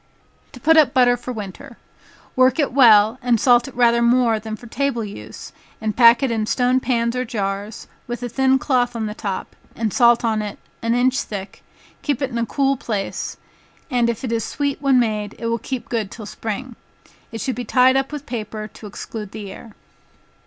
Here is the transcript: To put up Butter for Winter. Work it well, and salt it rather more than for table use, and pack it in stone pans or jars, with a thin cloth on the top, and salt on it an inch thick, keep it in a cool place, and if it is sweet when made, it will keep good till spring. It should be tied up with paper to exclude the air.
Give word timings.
To 0.53 0.59
put 0.59 0.77
up 0.77 0.95
Butter 0.95 1.15
for 1.15 1.31
Winter. 1.31 1.77
Work 2.35 2.57
it 2.57 2.73
well, 2.73 3.19
and 3.21 3.39
salt 3.39 3.67
it 3.67 3.75
rather 3.75 4.01
more 4.01 4.39
than 4.39 4.55
for 4.55 4.65
table 4.65 5.05
use, 5.05 5.51
and 5.79 5.95
pack 5.95 6.23
it 6.23 6.31
in 6.31 6.47
stone 6.47 6.79
pans 6.79 7.15
or 7.15 7.23
jars, 7.23 7.85
with 8.07 8.23
a 8.23 8.27
thin 8.29 8.57
cloth 8.57 8.95
on 8.95 9.05
the 9.05 9.13
top, 9.13 9.55
and 9.75 9.93
salt 9.93 10.25
on 10.25 10.41
it 10.41 10.57
an 10.81 10.95
inch 10.95 11.21
thick, 11.21 11.61
keep 12.01 12.19
it 12.19 12.31
in 12.31 12.39
a 12.39 12.47
cool 12.47 12.77
place, 12.77 13.37
and 13.91 14.09
if 14.09 14.23
it 14.23 14.31
is 14.31 14.43
sweet 14.43 14.81
when 14.81 14.99
made, 14.99 15.35
it 15.37 15.45
will 15.45 15.59
keep 15.59 15.87
good 15.87 16.09
till 16.09 16.25
spring. 16.25 16.75
It 17.31 17.39
should 17.39 17.53
be 17.55 17.63
tied 17.63 17.95
up 17.95 18.11
with 18.11 18.25
paper 18.25 18.67
to 18.69 18.87
exclude 18.87 19.31
the 19.33 19.51
air. 19.51 19.75